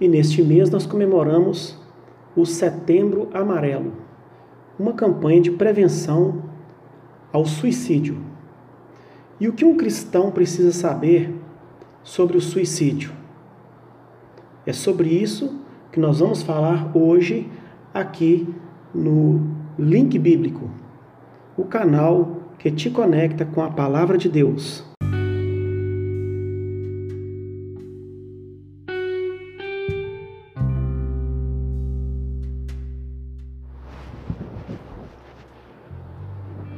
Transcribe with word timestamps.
E 0.00 0.08
neste 0.08 0.42
mês 0.42 0.70
nós 0.70 0.86
comemoramos 0.86 1.78
o 2.34 2.46
Setembro 2.46 3.28
Amarelo, 3.34 3.92
uma 4.78 4.94
campanha 4.94 5.40
de 5.40 5.50
prevenção 5.50 6.42
ao 7.32 7.44
suicídio. 7.44 8.18
E 9.38 9.46
o 9.46 9.52
que 9.52 9.64
um 9.64 9.76
cristão 9.76 10.30
precisa 10.30 10.72
saber 10.72 11.34
sobre 12.02 12.36
o 12.36 12.40
suicídio? 12.40 13.12
É 14.64 14.72
sobre 14.72 15.08
isso 15.08 15.60
que 15.92 16.00
nós 16.00 16.20
vamos 16.20 16.42
falar 16.42 16.90
hoje 16.96 17.50
aqui 17.92 18.48
no 18.94 19.40
Link 19.78 20.18
Bíblico, 20.18 20.70
o 21.56 21.64
canal 21.64 22.36
que 22.58 22.70
te 22.70 22.90
conecta 22.90 23.44
com 23.44 23.62
a 23.62 23.70
palavra 23.70 24.16
de 24.16 24.28
Deus. 24.28 24.89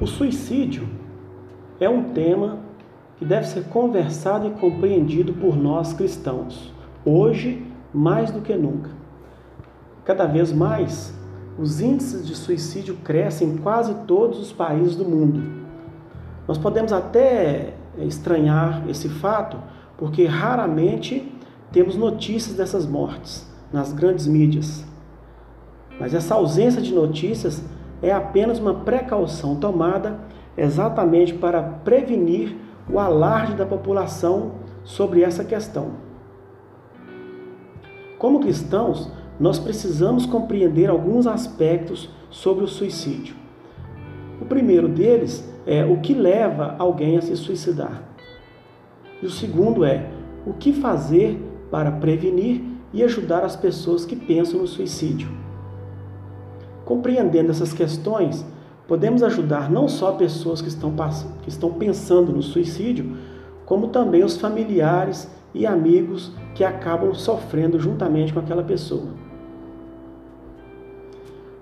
O 0.03 0.07
suicídio 0.09 0.89
é 1.79 1.89
um 1.89 2.13
tema 2.13 2.59
que 3.19 3.25
deve 3.25 3.47
ser 3.47 3.69
conversado 3.69 4.49
e 4.49 4.51
compreendido 4.51 5.33
por 5.33 5.57
nós 5.57 5.93
cristãos, 5.93 6.75
hoje 7.05 7.65
mais 7.95 8.33
do 8.33 8.41
que 8.41 8.53
nunca. 8.57 8.91
Cada 10.05 10.27
vez 10.27 10.53
mais, 10.53 11.17
os 11.57 11.81
índices 11.81 12.27
de 12.27 12.35
suicídio 12.35 12.97
crescem 13.05 13.51
em 13.51 13.57
quase 13.59 13.95
todos 14.05 14.41
os 14.41 14.53
países 14.53 14.97
do 14.97 15.05
mundo. 15.05 15.41
Nós 16.49 16.59
podemos 16.59 16.93
até 16.93 17.75
estranhar 17.97 18.83
esse 18.89 19.09
fato, 19.09 19.57
porque 19.97 20.27
raramente 20.27 21.33
temos 21.71 21.95
notícias 21.95 22.57
dessas 22.57 22.85
mortes 22.85 23.49
nas 23.73 23.93
grandes 23.93 24.27
mídias. 24.27 24.85
Mas 26.01 26.13
essa 26.13 26.35
ausência 26.35 26.83
de 26.83 26.93
notícias 26.93 27.63
é 28.03 28.11
apenas 28.13 28.59
uma 28.59 28.75
precaução 28.75 29.57
tomada 29.57 30.19
exatamente 30.57 31.33
para 31.33 31.63
prevenir 31.63 32.57
o 32.91 32.99
alarde 32.99 33.55
da 33.55 33.65
população 33.65 34.53
sobre 34.85 35.23
essa 35.23 35.45
questão. 35.45 35.93
Como 38.19 38.41
cristãos, 38.41 39.11
nós 39.39 39.59
precisamos 39.59 40.27
compreender 40.27 40.91
alguns 40.91 41.27
aspectos 41.27 42.11
sobre 42.31 42.65
o 42.65 42.69
suicídio. 42.69 43.35
O 44.41 44.45
primeiro 44.45 44.89
deles 44.89 45.49
é 45.67 45.85
o 45.85 46.01
que 46.01 46.15
leva 46.15 46.75
alguém 46.79 47.17
a 47.17 47.23
se 47.23 47.37
suicidar. 47.37 48.03
E 49.23 49.27
o 49.27 49.31
segundo 49.31 49.85
é 49.85 50.11
o 50.45 50.53
que 50.53 50.73
fazer 50.73 51.41
para 51.71 51.91
prevenir 51.93 52.63
e 52.93 53.03
ajudar 53.03 53.45
as 53.45 53.57
pessoas 53.57 54.05
que 54.05 54.17
pensam 54.17 54.61
no 54.61 54.67
suicídio. 54.67 55.31
Compreendendo 56.93 57.51
essas 57.51 57.73
questões, 57.73 58.45
podemos 58.87 59.23
ajudar 59.23 59.71
não 59.71 59.89
só 59.89 60.13
pessoas 60.13 60.61
que 60.61 60.69
estão, 60.69 60.95
que 61.41 61.49
estão 61.49 61.73
pensando 61.73 62.31
no 62.31 62.43
suicídio, 62.43 63.17
como 63.65 63.89
também 63.89 64.23
os 64.23 64.37
familiares 64.37 65.27
e 65.55 65.67
amigos 65.67 66.33
que 66.55 66.63
acabam 66.63 67.15
sofrendo 67.15 67.81
juntamente 67.81 68.35
com 68.35 68.41
aquela 68.41 68.63
pessoa. 68.63 69.07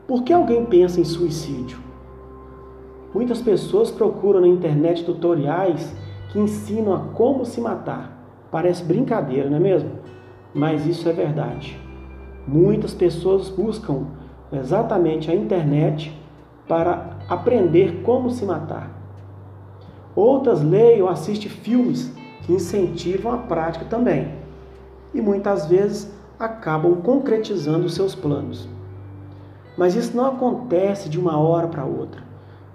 Por 0.05 0.25
que 0.25 0.33
alguém 0.33 0.67
pensa 0.67 1.01
em 1.01 1.05
suicídio? 1.05 1.79
Muitas 3.15 3.41
pessoas 3.41 3.89
procuram 3.89 4.41
na 4.41 4.49
internet 4.49 5.05
tutoriais 5.05 5.95
que 6.33 6.41
ensinam 6.41 6.93
a 6.93 6.99
como 7.15 7.45
se 7.45 7.61
matar. 7.61 8.21
Parece 8.51 8.83
brincadeira, 8.83 9.49
não 9.49 9.59
é 9.59 9.61
mesmo? 9.61 9.93
Mas 10.53 10.85
isso 10.87 11.09
é 11.09 11.13
verdade. 11.13 11.79
Muitas 12.49 12.93
pessoas 12.93 13.49
buscam 13.49 14.19
exatamente 14.53 15.31
a 15.31 15.35
internet 15.35 16.17
para 16.67 17.19
aprender 17.29 18.03
como 18.03 18.31
se 18.31 18.45
matar. 18.45 18.91
Outras 20.15 20.63
leem 20.63 21.03
ou 21.03 21.09
assistem 21.09 21.51
filmes 21.51 22.13
que 22.43 22.53
incentivam 22.53 23.33
a 23.33 23.39
prática 23.39 23.85
também. 23.85 24.35
E 25.15 25.21
muitas 25.21 25.67
vezes 25.67 26.13
acabam 26.39 26.97
concretizando 26.97 27.89
seus 27.89 28.15
planos. 28.15 28.69
Mas 29.77 29.95
isso 29.95 30.17
não 30.17 30.27
acontece 30.27 31.09
de 31.09 31.19
uma 31.19 31.39
hora 31.39 31.69
para 31.69 31.85
outra. 31.85 32.23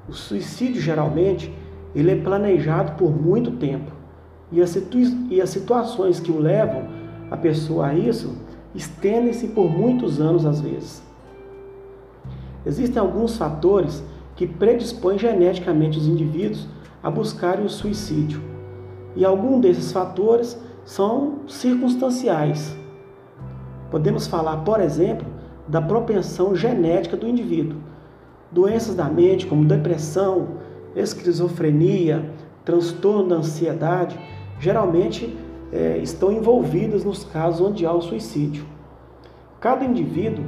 O 0.08 0.14
suicídio 0.14 0.82
geralmente 0.82 1.54
ele 1.94 2.12
é 2.12 2.16
planejado 2.16 2.94
por 2.94 3.10
muito 3.10 3.52
tempo. 3.52 3.92
E 4.52 4.62
as, 4.62 4.76
e 5.30 5.42
as 5.42 5.50
situações 5.50 6.20
que 6.20 6.32
o 6.32 6.40
levam 6.40 6.84
a 7.30 7.38
pessoa 7.38 7.88
a 7.88 7.94
isso 7.94 8.36
estendem-se 8.74 9.48
por 9.50 9.70
muitos 9.70 10.20
anos 10.20 10.46
às 10.46 10.62
vezes. 10.62 11.05
Existem 12.66 13.02
alguns 13.02 13.38
fatores 13.38 14.04
que 14.36 14.48
predispõem 14.48 15.18
geneticamente 15.18 15.98
os 15.98 16.08
indivíduos 16.08 16.68
a 17.02 17.10
buscarem 17.10 17.66
o 17.66 17.70
suicídio. 17.70 18.42
E 19.16 19.24
alguns 19.24 19.62
desses 19.62 19.92
fatores 19.92 20.60
são 20.84 21.40
circunstanciais. 21.48 22.76
Podemos 23.90 24.28
falar, 24.28 24.58
por 24.58 24.82
exemplo, 24.82 25.26
da 25.68 25.82
propensão 25.82 26.56
genética 26.56 27.16
do 27.16 27.28
indivíduo. 27.28 27.80
Doenças 28.52 28.96
da 28.96 29.06
mente, 29.06 29.48
como 29.48 29.66
depressão, 29.66 30.48
esquizofrenia, 30.96 32.32
transtorno 32.64 33.30
da 33.30 33.36
ansiedade, 33.38 34.20
geralmente 34.60 35.38
é, 35.72 35.98
estão 35.98 36.32
envolvidas 36.32 37.04
nos 37.04 37.24
casos 37.24 37.62
onde 37.62 37.86
há 37.86 37.94
o 37.94 38.02
suicídio. 38.02 38.66
Cada 39.60 39.86
indivíduo 39.86 40.46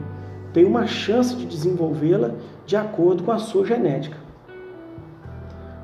tem 0.58 0.66
uma 0.66 0.88
chance 0.88 1.36
de 1.36 1.46
desenvolvê-la 1.46 2.32
de 2.66 2.76
acordo 2.76 3.22
com 3.22 3.32
a 3.32 3.38
sua 3.38 3.64
genética. 3.64 4.18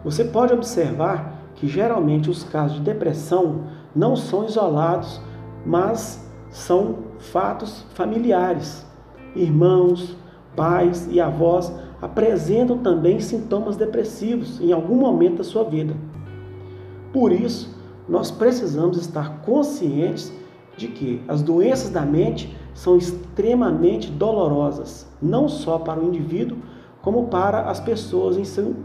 Você 0.03 0.25
pode 0.25 0.51
observar 0.51 1.43
que 1.53 1.67
geralmente 1.67 2.27
os 2.27 2.41
casos 2.43 2.77
de 2.77 2.81
depressão 2.81 3.65
não 3.95 4.15
são 4.15 4.45
isolados, 4.45 5.21
mas 5.63 6.27
são 6.49 7.03
fatos 7.19 7.85
familiares 7.93 8.83
irmãos, 9.35 10.17
pais 10.55 11.07
e 11.11 11.21
avós 11.21 11.71
apresentam 12.01 12.79
também 12.79 13.19
sintomas 13.19 13.77
depressivos 13.77 14.59
em 14.59 14.71
algum 14.71 14.95
momento 14.95 15.37
da 15.37 15.43
sua 15.43 15.65
vida. 15.65 15.93
Por 17.13 17.31
isso, 17.31 17.77
nós 18.09 18.31
precisamos 18.31 18.97
estar 18.97 19.41
conscientes 19.41 20.33
de 20.75 20.87
que 20.87 21.21
as 21.27 21.43
doenças 21.43 21.91
da 21.91 22.01
mente 22.01 22.57
são 22.73 22.97
extremamente 22.97 24.09
dolorosas, 24.11 25.07
não 25.21 25.47
só 25.47 25.77
para 25.77 25.99
o 25.99 26.05
indivíduo, 26.05 26.57
como 27.01 27.27
para 27.27 27.69
as 27.69 27.79
pessoas 27.79 28.37
em 28.37 28.45
seu, 28.45 28.75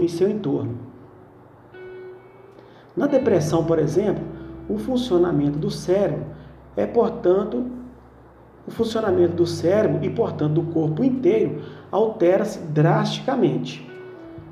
em 0.00 0.08
seu 0.08 0.28
entorno. 0.28 0.76
Na 2.96 3.06
depressão, 3.06 3.64
por 3.64 3.78
exemplo, 3.78 4.22
o 4.68 4.76
funcionamento 4.76 5.58
do 5.58 5.70
cérebro 5.70 6.26
é, 6.76 6.86
portanto, 6.86 7.66
o 8.66 8.70
funcionamento 8.70 9.34
do 9.34 9.46
cérebro 9.46 10.04
e, 10.04 10.10
portanto, 10.10 10.54
do 10.54 10.62
corpo 10.72 11.02
inteiro 11.02 11.62
altera-se 11.90 12.58
drasticamente. 12.60 13.88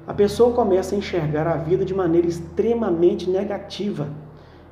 A 0.07 0.15
pessoa 0.15 0.53
começa 0.53 0.95
a 0.95 0.99
enxergar 0.99 1.47
a 1.47 1.57
vida 1.57 1.85
de 1.85 1.95
maneira 1.95 2.27
extremamente 2.27 3.31
negativa 3.31 4.09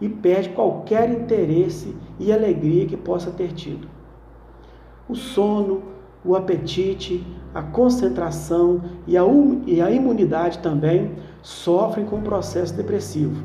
e 0.00 0.08
perde 0.08 0.50
qualquer 0.50 1.10
interesse 1.10 1.94
e 2.18 2.32
alegria 2.32 2.86
que 2.86 2.96
possa 2.96 3.30
ter 3.30 3.52
tido. 3.52 3.97
O 5.08 5.14
sono, 5.14 5.82
o 6.24 6.36
apetite, 6.36 7.26
a 7.54 7.62
concentração 7.62 8.82
e 9.06 9.16
a, 9.16 9.22
e 9.66 9.80
a 9.80 9.90
imunidade 9.90 10.58
também 10.58 11.12
sofrem 11.42 12.04
com 12.04 12.16
o 12.16 12.22
processo 12.22 12.74
depressivo. 12.74 13.42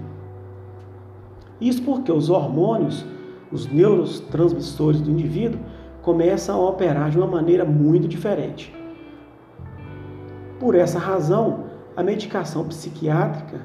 Isso 1.62 1.82
porque 1.84 2.12
os 2.12 2.30
hormônios, 2.30 3.06
os 3.52 3.66
neurotransmissores 3.72 5.02
do 5.02 5.12
indivíduo, 5.12 5.60
começam 6.02 6.60
a 6.60 6.70
operar 6.70 7.10
de 7.10 7.18
uma 7.18 7.28
maneira 7.28 7.64
muito 7.64 8.08
diferente. 8.08 8.76
Por 10.60 10.76
essa 10.76 11.00
razão, 11.00 11.66
a 11.96 12.04
medicação 12.04 12.66
psiquiátrica 12.68 13.62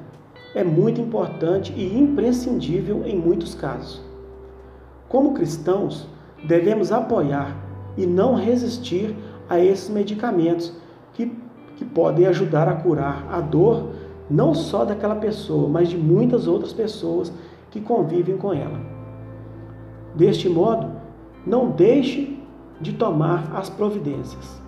é 0.55 0.63
muito 0.63 1.01
importante 1.01 1.73
e 1.75 1.97
imprescindível 1.97 3.03
em 3.05 3.17
muitos 3.17 3.53
casos. 3.53 4.01
Como 5.07 5.33
cristãos, 5.33 6.07
devemos 6.47 6.91
apoiar 6.91 7.68
e 7.99 8.07
não 8.07 8.35
resistir 8.35 9.13
a 9.49 9.59
esses 9.59 9.89
medicamentos 9.89 10.71
que, 11.13 11.35
que 11.75 11.83
podem 11.83 12.25
ajudar 12.27 12.69
a 12.69 12.75
curar 12.75 13.27
a 13.29 13.41
dor 13.41 13.89
não 14.29 14.53
só 14.53 14.85
daquela 14.85 15.15
pessoa, 15.15 15.67
mas 15.67 15.89
de 15.89 15.97
muitas 15.97 16.47
outras 16.47 16.71
pessoas 16.71 17.33
que 17.69 17.81
convivem 17.81 18.37
com 18.37 18.53
ela. 18.53 18.79
Deste 20.15 20.47
modo, 20.47 20.89
não 21.45 21.71
deixe 21.71 22.39
de 22.79 22.93
tomar 22.93 23.51
as 23.53 23.69
providências. 23.69 24.61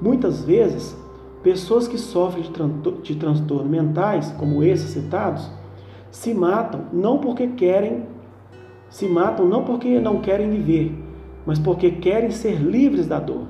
Muitas 0.00 0.42
vezes, 0.42 0.96
pessoas 1.42 1.86
que 1.86 1.98
sofrem 1.98 2.42
de, 2.42 2.50
tran 2.50 2.70
de 3.02 3.14
transtornos 3.14 3.70
mentais, 3.70 4.34
como 4.38 4.64
esses 4.64 4.90
citados, 4.90 5.48
se 6.10 6.34
matam 6.34 6.86
não 6.92 7.18
porque 7.18 7.46
querem, 7.46 8.06
se 8.90 9.06
matam 9.06 9.46
não 9.46 9.62
porque 9.62 10.00
não 10.00 10.20
querem 10.20 10.50
viver, 10.50 11.05
mas 11.46 11.58
porque 11.58 11.90
querem 11.92 12.30
ser 12.30 12.60
livres 12.60 13.06
da 13.06 13.20
dor. 13.20 13.46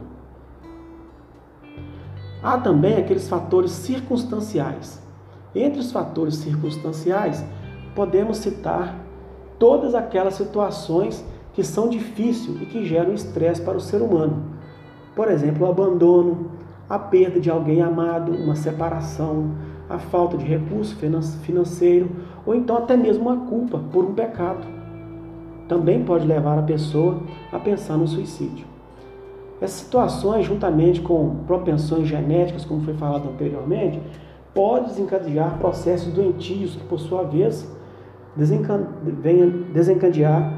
Há 2.42 2.58
também 2.58 2.96
aqueles 2.96 3.28
fatores 3.28 3.72
circunstanciais. 3.72 5.02
Entre 5.54 5.80
os 5.80 5.90
fatores 5.90 6.36
circunstanciais, 6.36 7.42
podemos 7.94 8.36
citar 8.36 8.94
todas 9.58 9.94
aquelas 9.94 10.34
situações 10.34 11.24
que 11.54 11.64
são 11.64 11.88
difíceis 11.88 12.60
e 12.60 12.66
que 12.66 12.84
geram 12.84 13.14
estresse 13.14 13.62
para 13.62 13.78
o 13.78 13.80
ser 13.80 14.02
humano. 14.02 14.44
Por 15.14 15.30
exemplo, 15.30 15.66
o 15.66 15.70
abandono, 15.70 16.50
a 16.88 16.98
perda 16.98 17.40
de 17.40 17.50
alguém 17.50 17.80
amado, 17.80 18.32
uma 18.32 18.54
separação, 18.54 19.52
a 19.88 19.98
falta 19.98 20.36
de 20.36 20.44
recurso 20.44 20.94
financeiro 21.40 22.10
ou 22.44 22.54
então 22.54 22.76
até 22.76 22.96
mesmo 22.96 23.28
uma 23.28 23.46
culpa 23.46 23.78
por 23.90 24.04
um 24.04 24.12
pecado. 24.12 24.75
Também 25.68 26.04
pode 26.04 26.26
levar 26.26 26.58
a 26.58 26.62
pessoa 26.62 27.20
a 27.52 27.58
pensar 27.58 27.96
no 27.96 28.06
suicídio. 28.06 28.66
Essas 29.60 29.80
situações, 29.80 30.44
juntamente 30.44 31.00
com 31.00 31.36
propensões 31.46 32.06
genéticas, 32.06 32.64
como 32.64 32.82
foi 32.82 32.94
falado 32.94 33.28
anteriormente, 33.28 34.00
pode 34.54 34.86
desencadear 34.86 35.58
processos 35.58 36.12
doentios 36.12 36.76
que, 36.76 36.84
por 36.84 36.98
sua 36.98 37.22
vez, 37.22 37.70
venham 38.36 39.48
desencadear 39.72 40.52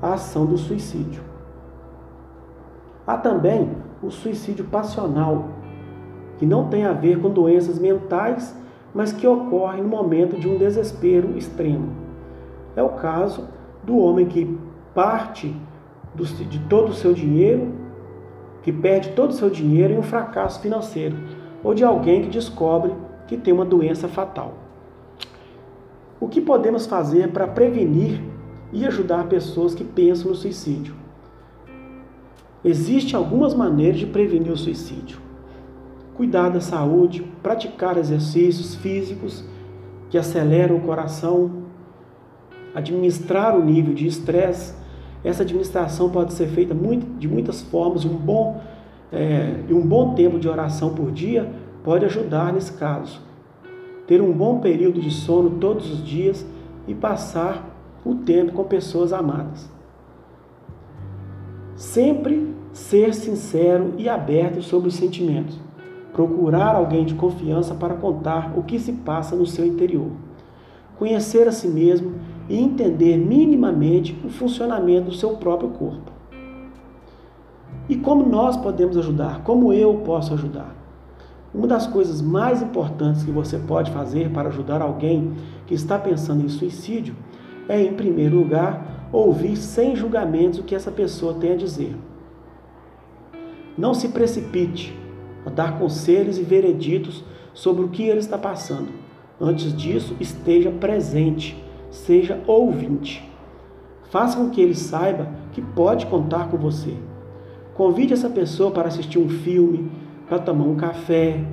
a 0.00 0.14
ação 0.14 0.44
do 0.44 0.58
suicídio. 0.58 1.22
Há 3.06 3.16
também 3.16 3.70
o 4.02 4.10
suicídio 4.10 4.64
passional, 4.64 5.48
que 6.38 6.46
não 6.46 6.68
tem 6.68 6.84
a 6.84 6.92
ver 6.92 7.20
com 7.20 7.30
doenças 7.30 7.78
mentais, 7.78 8.56
mas 8.92 9.12
que 9.12 9.26
ocorre 9.26 9.80
no 9.80 9.88
momento 9.88 10.38
de 10.38 10.48
um 10.48 10.58
desespero 10.58 11.36
extremo. 11.36 11.88
É 12.74 12.82
o 12.82 12.90
caso 12.90 13.46
do 13.82 13.98
homem 13.98 14.26
que 14.26 14.58
parte 14.94 15.54
de 16.14 16.58
todo 16.60 16.90
o 16.90 16.94
seu 16.94 17.12
dinheiro, 17.12 17.72
que 18.62 18.72
perde 18.72 19.10
todo 19.10 19.30
o 19.30 19.34
seu 19.34 19.50
dinheiro 19.50 19.94
em 19.94 19.98
um 19.98 20.02
fracasso 20.02 20.60
financeiro, 20.60 21.16
ou 21.64 21.74
de 21.74 21.84
alguém 21.84 22.22
que 22.22 22.28
descobre 22.28 22.92
que 23.26 23.36
tem 23.36 23.52
uma 23.52 23.64
doença 23.64 24.08
fatal. 24.08 24.54
O 26.20 26.28
que 26.28 26.40
podemos 26.40 26.86
fazer 26.86 27.32
para 27.32 27.48
prevenir 27.48 28.20
e 28.72 28.86
ajudar 28.86 29.26
pessoas 29.26 29.74
que 29.74 29.82
pensam 29.82 30.30
no 30.30 30.36
suicídio? 30.36 30.94
Existem 32.64 33.16
algumas 33.16 33.54
maneiras 33.54 33.98
de 33.98 34.06
prevenir 34.06 34.52
o 34.52 34.56
suicídio. 34.56 35.18
Cuidar 36.14 36.50
da 36.50 36.60
saúde, 36.60 37.26
praticar 37.42 37.96
exercícios 37.96 38.76
físicos 38.76 39.44
que 40.10 40.16
aceleram 40.16 40.76
o 40.76 40.80
coração, 40.80 41.61
administrar 42.74 43.56
o 43.56 43.64
nível 43.64 43.94
de 43.94 44.06
estresse. 44.06 44.74
Essa 45.24 45.42
administração 45.42 46.10
pode 46.10 46.32
ser 46.32 46.48
feita 46.48 46.74
de 47.18 47.28
muitas 47.28 47.62
formas. 47.62 48.04
Um 48.04 48.16
bom, 48.16 48.60
é, 49.12 49.54
um 49.70 49.86
bom 49.86 50.14
tempo 50.14 50.38
de 50.38 50.48
oração 50.48 50.94
por 50.94 51.12
dia 51.12 51.50
pode 51.84 52.04
ajudar 52.04 52.52
nesse 52.52 52.72
caso. 52.72 53.20
Ter 54.06 54.20
um 54.20 54.32
bom 54.32 54.58
período 54.58 55.00
de 55.00 55.10
sono 55.10 55.58
todos 55.58 55.90
os 55.90 56.04
dias 56.04 56.44
e 56.86 56.94
passar 56.94 57.68
o 58.04 58.16
tempo 58.16 58.52
com 58.52 58.64
pessoas 58.64 59.12
amadas. 59.12 59.70
Sempre 61.76 62.52
ser 62.72 63.14
sincero 63.14 63.94
e 63.98 64.08
aberto 64.08 64.62
sobre 64.62 64.88
os 64.88 64.94
sentimentos. 64.94 65.58
Procurar 66.12 66.74
alguém 66.74 67.04
de 67.04 67.14
confiança 67.14 67.74
para 67.74 67.94
contar 67.94 68.52
o 68.56 68.62
que 68.62 68.78
se 68.78 68.92
passa 68.92 69.36
no 69.36 69.46
seu 69.46 69.64
interior. 69.64 70.10
Conhecer 70.98 71.48
a 71.48 71.52
si 71.52 71.68
mesmo 71.68 72.14
e 72.52 72.60
entender 72.60 73.16
minimamente 73.16 74.14
o 74.22 74.28
funcionamento 74.28 75.06
do 75.06 75.16
seu 75.16 75.30
próprio 75.38 75.70
corpo. 75.70 76.12
E 77.88 77.96
como 77.96 78.28
nós 78.28 78.58
podemos 78.58 78.98
ajudar? 78.98 79.42
Como 79.42 79.72
eu 79.72 80.02
posso 80.04 80.34
ajudar? 80.34 80.76
Uma 81.54 81.66
das 81.66 81.86
coisas 81.86 82.20
mais 82.20 82.60
importantes 82.60 83.24
que 83.24 83.30
você 83.30 83.58
pode 83.58 83.90
fazer 83.90 84.30
para 84.32 84.50
ajudar 84.50 84.82
alguém 84.82 85.32
que 85.66 85.72
está 85.72 85.98
pensando 85.98 86.44
em 86.44 86.48
suicídio 86.50 87.16
é, 87.66 87.80
em 87.80 87.94
primeiro 87.94 88.36
lugar, 88.36 89.08
ouvir 89.10 89.56
sem 89.56 89.96
julgamentos 89.96 90.58
o 90.58 90.62
que 90.62 90.74
essa 90.74 90.90
pessoa 90.90 91.32
tem 91.32 91.52
a 91.52 91.56
dizer. 91.56 91.96
Não 93.78 93.94
se 93.94 94.08
precipite 94.08 94.94
a 95.46 95.48
dar 95.48 95.78
conselhos 95.78 96.36
e 96.36 96.42
vereditos 96.42 97.24
sobre 97.54 97.82
o 97.82 97.88
que 97.88 98.02
ele 98.02 98.20
está 98.20 98.36
passando. 98.36 98.90
Antes 99.40 99.74
disso, 99.74 100.14
esteja 100.20 100.70
presente, 100.70 101.56
seja 101.92 102.40
ouvinte. 102.46 103.30
Faça 104.10 104.36
com 104.38 104.50
que 104.50 104.60
ele 104.60 104.74
saiba 104.74 105.28
que 105.52 105.60
pode 105.60 106.06
contar 106.06 106.48
com 106.48 106.56
você. 106.56 106.94
Convide 107.74 108.14
essa 108.14 108.28
pessoa 108.28 108.70
para 108.70 108.88
assistir 108.88 109.18
um 109.18 109.28
filme, 109.28 109.90
para 110.26 110.38
tomar 110.38 110.64
um 110.64 110.74
café, 110.74 111.44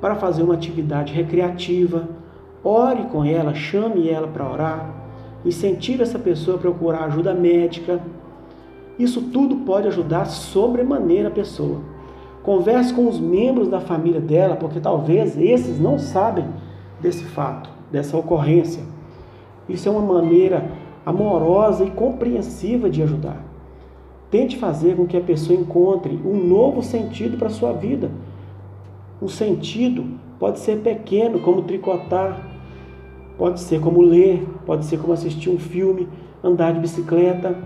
para 0.00 0.14
fazer 0.14 0.42
uma 0.42 0.54
atividade 0.54 1.12
recreativa. 1.12 2.08
Ore 2.62 3.04
com 3.04 3.24
ela, 3.24 3.54
chame 3.54 4.08
ela 4.08 4.28
para 4.28 4.50
orar. 4.50 4.94
Incentive 5.44 6.02
essa 6.02 6.18
pessoa 6.18 6.56
a 6.56 6.60
procurar 6.60 7.04
ajuda 7.04 7.34
médica. 7.34 8.00
Isso 8.98 9.22
tudo 9.22 9.56
pode 9.56 9.88
ajudar 9.88 10.26
sobremaneira 10.26 11.28
a 11.28 11.32
pessoa. 11.32 11.80
Converse 12.42 12.92
com 12.92 13.08
os 13.08 13.18
membros 13.18 13.68
da 13.68 13.80
família 13.80 14.20
dela, 14.20 14.56
porque 14.56 14.80
talvez 14.80 15.36
esses 15.38 15.80
não 15.80 15.98
sabem 15.98 16.46
desse 17.00 17.24
fato, 17.24 17.70
dessa 17.90 18.16
ocorrência. 18.16 18.95
Isso 19.68 19.88
é 19.88 19.92
uma 19.92 20.00
maneira 20.14 20.70
amorosa 21.04 21.84
e 21.84 21.90
compreensiva 21.90 22.90
de 22.90 23.02
ajudar. 23.02 23.44
Tente 24.30 24.56
fazer 24.56 24.96
com 24.96 25.06
que 25.06 25.16
a 25.16 25.20
pessoa 25.20 25.58
encontre 25.58 26.20
um 26.24 26.36
novo 26.36 26.82
sentido 26.82 27.38
para 27.38 27.46
a 27.46 27.50
sua 27.50 27.72
vida. 27.72 28.10
Um 29.22 29.28
sentido 29.28 30.04
pode 30.38 30.58
ser 30.58 30.80
pequeno, 30.80 31.38
como 31.40 31.62
tricotar, 31.62 32.40
pode 33.38 33.60
ser 33.60 33.80
como 33.80 34.02
ler, 34.02 34.46
pode 34.66 34.84
ser 34.84 34.98
como 34.98 35.12
assistir 35.12 35.48
um 35.48 35.58
filme, 35.58 36.08
andar 36.42 36.72
de 36.72 36.80
bicicleta, 36.80 37.56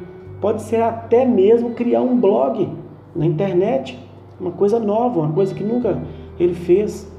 pode 0.40 0.62
ser 0.62 0.82
até 0.82 1.24
mesmo 1.24 1.74
criar 1.74 2.02
um 2.02 2.18
blog 2.18 2.68
na 3.14 3.26
internet, 3.26 3.98
uma 4.38 4.50
coisa 4.52 4.78
nova, 4.78 5.20
uma 5.20 5.32
coisa 5.32 5.54
que 5.54 5.64
nunca 5.64 6.00
ele 6.38 6.54
fez. 6.54 7.10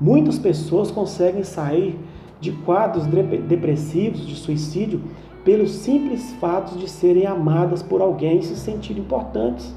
Muitas 0.00 0.38
pessoas 0.38 0.90
conseguem 0.90 1.42
sair 1.42 1.98
de 2.40 2.52
quadros 2.52 3.06
depressivos, 3.06 4.26
de 4.26 4.34
suicídio, 4.34 5.00
pelo 5.44 5.66
simples 5.66 6.32
fato 6.40 6.76
de 6.76 6.88
serem 6.88 7.26
amadas 7.26 7.82
por 7.82 8.02
alguém 8.02 8.38
e 8.38 8.42
se 8.42 8.56
sentirem 8.56 9.02
importantes. 9.02 9.74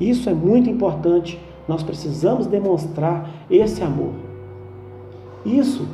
Isso 0.00 0.30
é 0.30 0.34
muito 0.34 0.70
importante. 0.70 1.40
Nós 1.66 1.82
precisamos 1.82 2.46
demonstrar 2.46 3.28
esse 3.50 3.82
amor. 3.82 4.12
Isso 5.44 5.86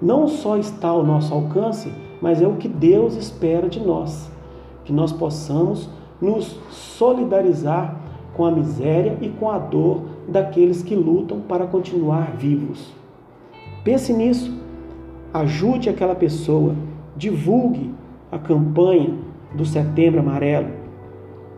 não 0.00 0.28
só 0.28 0.56
está 0.56 0.88
ao 0.88 1.04
nosso 1.04 1.32
alcance, 1.32 1.92
mas 2.20 2.40
é 2.42 2.46
o 2.46 2.56
que 2.56 2.68
Deus 2.68 3.16
espera 3.16 3.68
de 3.68 3.80
nós, 3.80 4.30
que 4.84 4.92
nós 4.92 5.12
possamos 5.12 5.88
nos 6.20 6.58
solidarizar 6.70 7.96
com 8.34 8.44
a 8.44 8.50
miséria 8.50 9.16
e 9.20 9.28
com 9.28 9.50
a 9.50 9.58
dor 9.58 10.02
daqueles 10.28 10.82
que 10.82 10.94
lutam 10.94 11.40
para 11.40 11.66
continuar 11.66 12.36
vivos. 12.36 12.92
Pense 13.82 14.12
nisso, 14.12 14.52
ajude 15.32 15.88
aquela 15.88 16.14
pessoa, 16.14 16.74
divulgue 17.16 17.92
a 18.30 18.38
campanha 18.38 19.14
do 19.54 19.64
Setembro 19.64 20.20
Amarelo. 20.20 20.70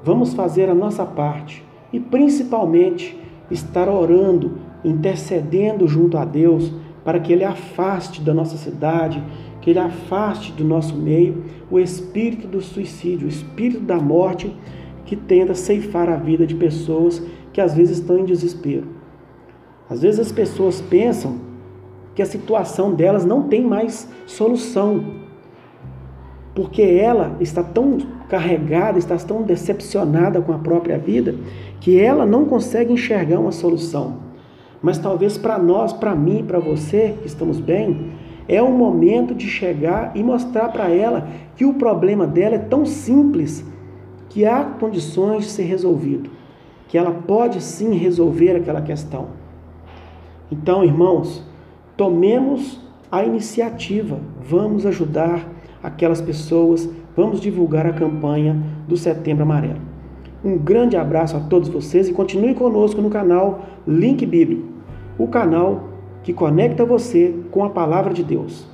Vamos 0.05 0.35
fazer 0.35 0.69
a 0.69 0.75
nossa 0.75 1.05
parte 1.05 1.65
e 1.93 2.01
principalmente 2.01 3.19
estar 3.51 3.89
orando, 3.89 4.59
intercedendo 4.85 5.87
junto 5.87 6.17
a 6.17 6.25
Deus 6.25 6.73
para 7.05 7.21
que 7.21 7.33
Ele 7.33 7.45
afaste 7.45 8.21
da 8.21 8.33
nossa 8.33 8.57
cidade, 8.57 9.23
que 9.61 9.71
Ele 9.71 9.79
afaste 9.79 10.53
do 10.53 10.65
nosso 10.65 10.97
meio 10.97 11.45
o 11.71 11.79
espírito 11.79 12.47
do 12.47 12.61
suicídio, 12.61 13.27
o 13.27 13.31
espírito 13.31 13.81
da 13.81 13.99
morte 13.99 14.55
que 15.05 15.17
tenta 15.17 15.55
ceifar 15.55 16.09
a 16.09 16.17
vida 16.17 16.47
de 16.47 16.55
pessoas 16.55 17.23
que 17.53 17.61
às 17.61 17.75
vezes 17.75 17.99
estão 17.99 18.19
em 18.19 18.25
desespero. 18.25 18.87
Às 19.89 20.03
vezes 20.03 20.21
as 20.21 20.33
pessoas 20.33 20.81
pensam 20.81 21.52
que 22.15 22.23
a 22.23 22.27
situação 22.27 22.95
delas 22.95 23.25
não 23.25 23.43
tem 23.43 23.63
mais 23.63 24.09
solução, 24.27 25.05
porque 26.55 26.83
ela 26.83 27.37
está 27.41 27.63
tão 27.63 27.99
carregada, 28.29 28.99
está 28.99 29.17
tão 29.17 29.43
decepcionada 29.43 30.41
com 30.41 30.53
a 30.53 30.59
própria 30.59 30.99
vida, 30.99 31.35
que 31.81 31.99
ela 31.99 32.27
não 32.27 32.45
consegue 32.45 32.93
enxergar 32.93 33.39
uma 33.39 33.53
solução. 33.53 34.17
Mas 34.83 34.99
talvez 34.99 35.39
para 35.39 35.59
nós, 35.59 35.93
para 35.93 36.15
mim, 36.15 36.45
para 36.47 36.59
você 36.59 37.15
que 37.21 37.27
estamos 37.27 37.61
bem, 37.61 38.13
é 38.49 38.61
o 38.61 38.71
momento 38.71 39.35
de 39.35 39.47
chegar 39.47 40.13
e 40.15 40.23
mostrar 40.23 40.69
para 40.69 40.91
ela 40.91 41.29
que 41.57 41.65
o 41.65 41.75
problema 41.75 42.27
dela 42.27 42.57
é 42.57 42.59
tão 42.59 42.85
simples 42.85 43.65
que 44.29 44.45
há 44.45 44.65
condições 44.65 45.45
de 45.45 45.51
ser 45.51 45.65
resolvido, 45.65 46.31
que 46.89 46.99
ela 46.99 47.13
pode 47.13 47.63
sim 47.63 47.95
resolver 47.95 48.57
aquela 48.57 48.83
questão. 48.83 49.29
Então, 50.51 50.85
irmãos, 50.85 51.47
tomemos 51.97 52.81
a 53.11 53.25
iniciativa, 53.25 54.19
vamos 54.41 54.87
ajudar 54.87 55.47
aquelas 55.83 56.21
pessoas. 56.21 56.89
Vamos 57.17 57.41
divulgar 57.41 57.87
a 57.87 57.93
campanha 57.93 58.57
do 58.89 58.97
Setembro 58.97 59.43
Amarelo. 59.43 59.81
Um 60.43 60.57
grande 60.57 60.97
abraço 60.97 61.37
a 61.37 61.41
todos 61.41 61.69
vocês 61.69 62.09
e 62.09 62.13
continue 62.13 62.55
conosco 62.55 63.03
no 63.03 63.11
canal 63.11 63.67
Link 63.87 64.25
Bíblico, 64.25 64.67
o 65.19 65.29
canal 65.29 65.89
que 66.23 66.33
conecta 66.33 66.85
você 66.85 67.35
com 67.51 67.65
a 67.65 67.71
palavra 67.71 68.15
de 68.15 68.25
Deus. 68.25 68.67